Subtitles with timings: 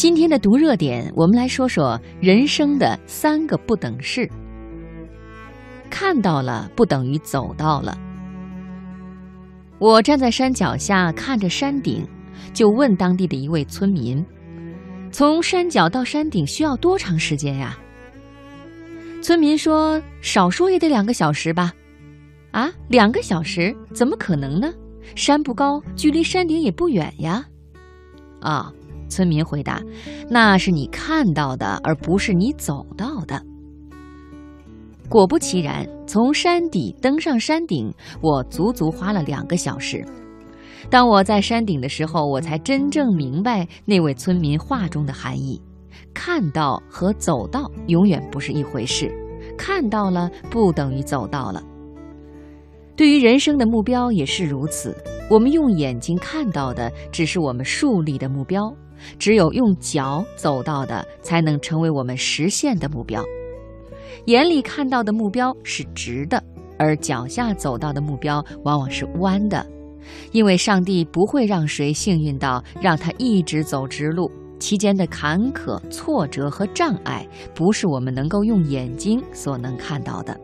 [0.00, 4.26] 今天的读热点，我们来说说人生的三个不等式。
[5.90, 7.94] 看到了不等于走到了。
[9.78, 12.02] 我站在山脚下看着山顶，
[12.54, 14.24] 就问当地的一位村民
[15.12, 17.78] ：“从山脚到山顶需要多长时间呀？”
[19.20, 21.74] 村民说：“少说也得两个小时吧。”
[22.52, 24.72] 啊，两个小时怎么可能呢？
[25.14, 27.44] 山不高，距离山顶也不远呀。
[28.40, 28.72] 啊。
[29.10, 29.82] 村民回答
[30.30, 33.42] ：“那是你看到的，而不是你走到的。”
[35.10, 40.06] 果不其然，从山底登上山顶，我足足花了两个小时。
[40.88, 45.60] 当我在山顶的时候，我才真正明白那位村民话中的含义：
[46.14, 49.12] 看到和走到永远不是一回事，
[49.58, 51.62] 看到了不等于走到了。
[52.96, 54.96] 对于人生的目标也是如此，
[55.28, 58.72] 我们用眼睛看到的只是我们树立的目标。
[59.18, 63.24] 只有用脚走到的，才能成为我们实现的目标。
[64.26, 66.42] 眼里看到的目标是直的，
[66.78, 69.66] 而脚下走到的目标往往是弯的。
[70.32, 80.38] 因为上帝不会让谁幸运到让他一直走直路，其间的坎坷、挫折和障碍，不是我们能够用眼睛所能看到的。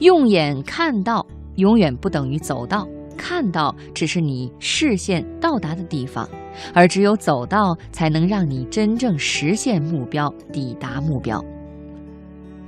[0.00, 2.86] 用眼看到，永远不等于走到。
[3.18, 6.26] 看到只是你视线到达的地方，
[6.72, 11.44] 而只有走到，才能让你真正实现目标、抵达目标。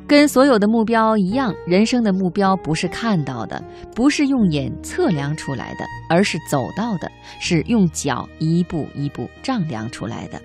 [0.06, 3.62] 跟所有的目标一样，人生的目标不是看到的，
[3.94, 7.08] 不是用眼测量出来的，而是走到的，
[7.40, 10.42] 是用脚一步一步丈量出来的。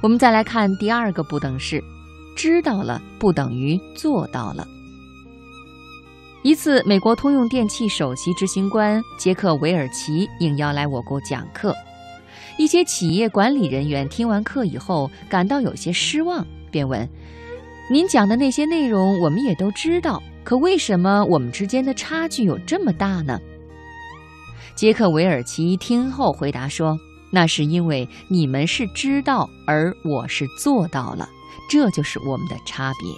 [0.00, 1.82] 我们再来看第二个不等式：
[2.36, 4.64] 知道了不等于做到了。
[6.42, 11.74] 一次，美国通用电气首席执行官杰克韦尔奇应邀来我国讲课。
[12.56, 17.06] 一些企业管理人员听完课以后，感到有些失望，便问
[17.92, 23.38] ：“您讲的那些内容，我们也都知道，可为什么我们之间的差距有这么大呢？”
[24.74, 26.98] 杰克韦尔奇听后回答说
[27.30, 31.28] ：“那是因为你们是知道，而我是做到了，
[31.68, 33.12] 这就是我们的差别。”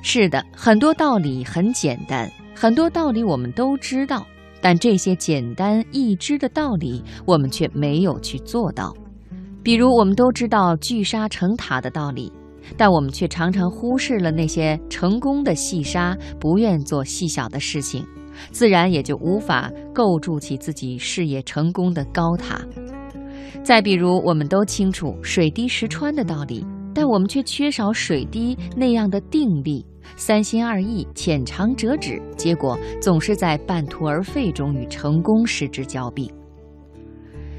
[0.00, 4.26] 是的，很多道理很简单，很多道理我们都知道，
[4.60, 8.94] 但这些简单易知的道理，我们却没有去做到。
[9.62, 12.32] 比如，我们都知道聚沙成塔的道理，
[12.76, 18.06] 但我们却常常忽视了那些成功的细沙，不愿做细小的事情，
[18.50, 22.60] 自然也就无法构筑起自己事业成功的高塔。
[23.62, 26.64] 再比如，我们都清楚水滴石穿的道理。
[26.94, 29.84] 但我们却缺少水滴那样的定力，
[30.16, 36.32] 三心二意、浅尝辄止，结果总是在半途而废中与成功失之交臂。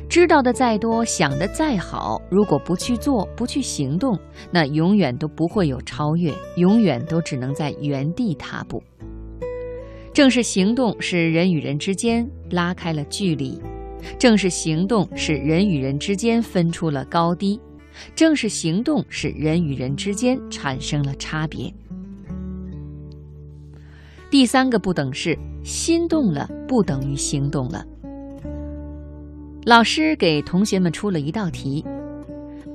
[0.09, 4.17] 知道的再多，想的再好，如果不去做、不去行动，
[4.51, 8.81] 那永远都不会有超越，永远都只能在原地踏步。
[10.11, 13.61] 正是行动使人与人之间拉开了距离，
[14.17, 17.61] 正是行动使人与人之间分出了高低。
[18.15, 21.73] 正是行动使人与人之间产生了差别。
[24.29, 27.83] 第三个不等式：心动了不等于行动了。
[29.65, 31.83] 老师给同学们出了一道题：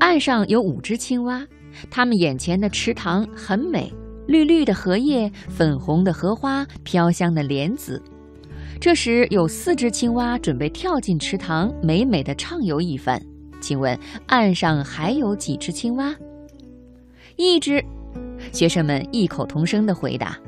[0.01, 1.47] 岸上有五只青蛙，
[1.91, 3.93] 它们眼前的池塘很美，
[4.27, 8.03] 绿绿的荷叶，粉红的荷花，飘香的莲子。
[8.81, 13.21] 这时有四只青蛙准备跳进池塘，美美的畅游一番。
[13.65, 16.15] 请问岸上还有几只青蛙？
[17.37, 17.83] 一只。
[18.53, 20.39] 学生们异口同声的回答：“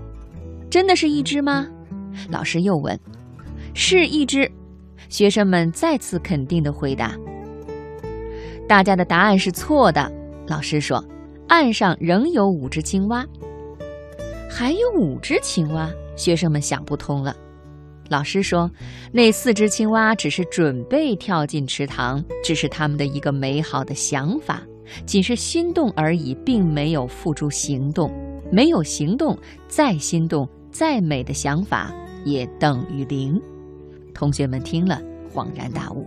[0.68, 1.66] 真的是一只吗？”
[2.28, 3.00] 老师又问
[3.72, 4.52] ：“是一只。”
[5.08, 7.16] 学生们再次肯定的回答
[8.68, 10.12] ：“大家的答案是错的。”
[10.46, 11.02] 老师说
[11.48, 13.24] ：“岸上仍有五只青蛙。”
[14.46, 15.90] 还有五只青蛙？
[16.16, 17.34] 学生们想不通了。
[18.08, 18.70] 老师说
[19.12, 24.62] ：“那四只青蛙只是准备跳进池塘，只是他们的一个美好的想法，
[25.04, 28.10] 仅是心动而已，并没有付诸行动。
[28.52, 29.36] 没有行动，
[29.68, 31.92] 再心动、再美的想法
[32.24, 33.40] 也等于零。”
[34.14, 35.00] 同学们听了，
[35.34, 36.06] 恍然大悟。